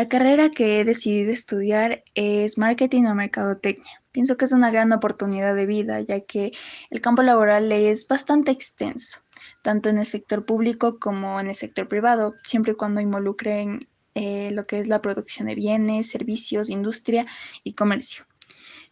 La 0.00 0.08
carrera 0.08 0.48
que 0.48 0.80
he 0.80 0.84
decidido 0.86 1.30
estudiar 1.30 2.04
es 2.14 2.56
marketing 2.56 3.04
o 3.04 3.14
mercadotecnia. 3.14 4.02
Pienso 4.12 4.38
que 4.38 4.46
es 4.46 4.52
una 4.52 4.70
gran 4.70 4.90
oportunidad 4.94 5.54
de 5.54 5.66
vida, 5.66 6.00
ya 6.00 6.22
que 6.22 6.52
el 6.88 7.02
campo 7.02 7.20
laboral 7.20 7.70
es 7.70 8.08
bastante 8.08 8.50
extenso, 8.50 9.18
tanto 9.60 9.90
en 9.90 9.98
el 9.98 10.06
sector 10.06 10.46
público 10.46 10.98
como 10.98 11.38
en 11.38 11.48
el 11.48 11.54
sector 11.54 11.86
privado, 11.86 12.34
siempre 12.44 12.72
y 12.72 12.76
cuando 12.76 13.02
involucren 13.02 13.90
eh, 14.14 14.50
lo 14.52 14.66
que 14.66 14.78
es 14.78 14.88
la 14.88 15.02
producción 15.02 15.48
de 15.48 15.54
bienes, 15.54 16.10
servicios, 16.10 16.70
industria 16.70 17.26
y 17.62 17.74
comercio. 17.74 18.24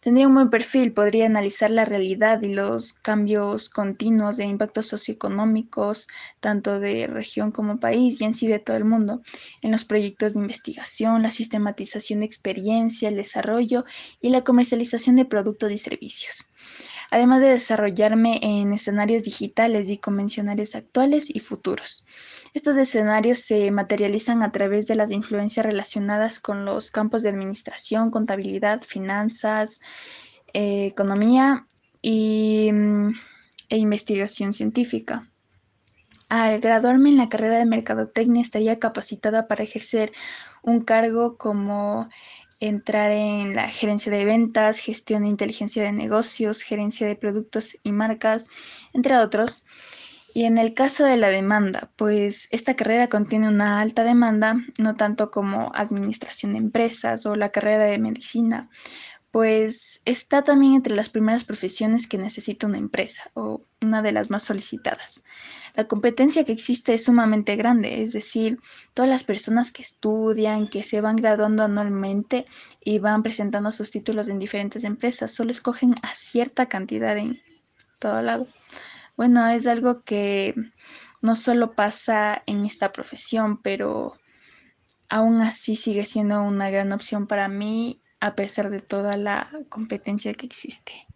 Tendría 0.01 0.27
un 0.27 0.33
buen 0.33 0.49
perfil, 0.49 0.93
podría 0.93 1.25
analizar 1.25 1.71
la 1.71 1.83
realidad 1.83 2.41
y 2.41 2.53
los 2.53 2.93
cambios 2.93 3.69
continuos 3.69 4.37
de 4.37 4.45
impactos 4.45 4.87
socioeconómicos, 4.87 6.07
tanto 6.39 6.79
de 6.79 7.07
región 7.07 7.51
como 7.51 7.79
país 7.79 8.21
y 8.21 8.23
en 8.23 8.33
sí 8.33 8.47
de 8.47 8.59
todo 8.59 8.77
el 8.77 8.85
mundo, 8.85 9.21
en 9.61 9.71
los 9.71 9.83
proyectos 9.85 10.33
de 10.33 10.39
investigación, 10.39 11.21
la 11.21 11.31
sistematización 11.31 12.21
de 12.21 12.27
experiencia, 12.27 13.09
el 13.09 13.17
desarrollo 13.17 13.83
y 14.21 14.29
la 14.29 14.43
comercialización 14.43 15.17
de 15.17 15.25
productos 15.25 15.71
y 15.71 15.77
servicios 15.77 16.45
además 17.11 17.41
de 17.41 17.49
desarrollarme 17.49 18.39
en 18.41 18.73
escenarios 18.73 19.23
digitales 19.23 19.89
y 19.89 19.97
convencionales 19.97 20.75
actuales 20.75 21.33
y 21.33 21.39
futuros. 21.39 22.05
Estos 22.53 22.77
escenarios 22.77 23.39
se 23.39 23.71
materializan 23.71 24.43
a 24.43 24.51
través 24.51 24.87
de 24.87 24.95
las 24.95 25.11
influencias 25.11 25.65
relacionadas 25.65 26.39
con 26.39 26.65
los 26.65 26.91
campos 26.91 27.23
de 27.23 27.29
administración, 27.29 28.11
contabilidad, 28.11 28.81
finanzas, 28.81 29.79
eh, 30.53 30.87
economía 30.87 31.67
y, 32.01 32.71
mm, 32.71 33.13
e 33.69 33.77
investigación 33.77 34.53
científica. 34.53 35.29
Al 36.27 36.59
graduarme 36.59 37.09
en 37.09 37.17
la 37.17 37.29
carrera 37.29 37.57
de 37.57 37.65
Mercadotecnia 37.65 38.41
estaría 38.41 38.79
capacitada 38.79 39.47
para 39.47 39.63
ejercer 39.63 40.11
un 40.61 40.81
cargo 40.81 41.37
como 41.37 42.09
entrar 42.59 43.11
en 43.11 43.55
la 43.55 43.67
gerencia 43.67 44.11
de 44.11 44.25
ventas, 44.25 44.79
gestión 44.79 45.23
de 45.23 45.29
inteligencia 45.29 45.83
de 45.83 45.91
negocios, 45.91 46.61
gerencia 46.61 47.07
de 47.07 47.15
productos 47.15 47.77
y 47.83 47.91
marcas, 47.91 48.47
entre 48.93 49.17
otros. 49.17 49.65
Y 50.33 50.45
en 50.45 50.57
el 50.57 50.73
caso 50.73 51.05
de 51.05 51.17
la 51.17 51.29
demanda, 51.29 51.89
pues 51.95 52.47
esta 52.51 52.75
carrera 52.75 53.07
contiene 53.07 53.47
una 53.47 53.81
alta 53.81 54.03
demanda, 54.03 54.57
no 54.77 54.95
tanto 54.95 55.31
como 55.31 55.71
administración 55.73 56.53
de 56.53 56.59
empresas 56.59 57.25
o 57.25 57.35
la 57.35 57.49
carrera 57.49 57.85
de 57.85 57.97
medicina, 57.97 58.69
pues 59.31 60.01
está 60.05 60.43
también 60.43 60.73
entre 60.73 60.95
las 60.95 61.09
primeras 61.09 61.43
profesiones 61.43 62.07
que 62.07 62.17
necesita 62.17 62.65
una 62.65 62.79
empresa 62.79 63.29
o 63.35 63.61
una 63.81 64.01
de 64.01 64.11
las 64.11 64.31
más 64.31 64.43
solicitadas. 64.43 65.21
La 65.75 65.87
competencia 65.87 66.43
que 66.43 66.51
existe 66.51 66.95
es 66.95 67.05
sumamente 67.05 67.55
grande, 67.55 68.01
es 68.01 68.11
decir, 68.11 68.59
todas 68.93 69.09
las 69.09 69.23
personas 69.23 69.71
que 69.71 69.83
estudian, 69.83 70.67
que 70.67 70.81
se 70.81 71.01
van 71.01 71.15
graduando 71.15 71.63
anualmente 71.63 72.47
y 72.83 72.97
van 72.97 73.21
presentando 73.21 73.71
sus 73.71 73.91
títulos 73.91 74.29
en 74.29 74.39
diferentes 74.39 74.83
empresas, 74.83 75.33
solo 75.33 75.51
escogen 75.51 75.93
a 76.01 76.15
cierta 76.15 76.67
cantidad 76.67 77.15
en 77.15 77.39
todo 77.99 78.21
lado. 78.23 78.47
Bueno, 79.15 79.47
es 79.47 79.67
algo 79.67 80.01
que 80.03 80.55
no 81.21 81.35
solo 81.35 81.73
pasa 81.73 82.41
en 82.47 82.65
esta 82.65 82.91
profesión, 82.91 83.61
pero 83.61 84.15
aún 85.07 85.41
así 85.41 85.75
sigue 85.75 86.05
siendo 86.05 86.41
una 86.41 86.71
gran 86.71 86.91
opción 86.93 87.27
para 87.27 87.47
mí 87.47 88.01
a 88.19 88.35
pesar 88.35 88.69
de 88.69 88.79
toda 88.79 89.17
la 89.17 89.49
competencia 89.69 90.33
que 90.33 90.45
existe. 90.45 91.07